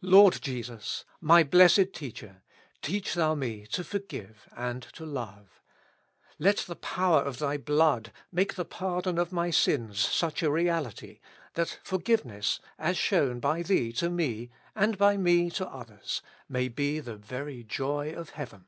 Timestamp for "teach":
2.80-3.12